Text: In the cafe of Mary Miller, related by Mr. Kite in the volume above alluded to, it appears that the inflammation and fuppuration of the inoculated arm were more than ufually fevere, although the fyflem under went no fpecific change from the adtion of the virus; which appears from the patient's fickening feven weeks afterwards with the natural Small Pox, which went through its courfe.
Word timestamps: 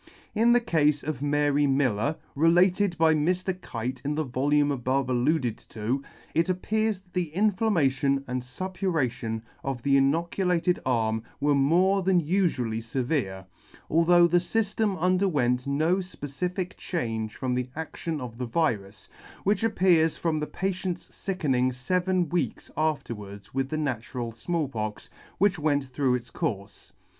In 0.33 0.51
the 0.51 0.59
cafe 0.59 1.05
of 1.05 1.21
Mary 1.21 1.67
Miller, 1.67 2.15
related 2.35 2.97
by 2.97 3.13
Mr. 3.13 3.61
Kite 3.61 4.01
in 4.03 4.15
the 4.15 4.23
volume 4.23 4.71
above 4.71 5.11
alluded 5.11 5.59
to, 5.69 6.01
it 6.33 6.49
appears 6.49 6.99
that 6.99 7.13
the 7.13 7.29
inflammation 7.35 8.23
and 8.27 8.41
fuppuration 8.41 9.43
of 9.63 9.83
the 9.83 9.97
inoculated 9.97 10.79
arm 10.87 11.21
were 11.39 11.53
more 11.53 12.01
than 12.01 12.19
ufually 12.19 12.79
fevere, 12.81 13.45
although 13.91 14.25
the 14.25 14.39
fyflem 14.39 14.97
under 14.99 15.27
went 15.27 15.67
no 15.67 15.97
fpecific 15.97 16.77
change 16.77 17.35
from 17.35 17.53
the 17.53 17.69
adtion 17.77 18.19
of 18.19 18.39
the 18.39 18.47
virus; 18.47 19.07
which 19.43 19.63
appears 19.63 20.17
from 20.17 20.39
the 20.39 20.47
patient's 20.47 21.09
fickening 21.09 21.69
feven 21.69 22.27
weeks 22.27 22.71
afterwards 22.75 23.53
with 23.53 23.69
the 23.69 23.77
natural 23.77 24.31
Small 24.31 24.67
Pox, 24.67 25.11
which 25.37 25.59
went 25.59 25.83
through 25.83 26.15
its 26.15 26.31
courfe. 26.31 26.91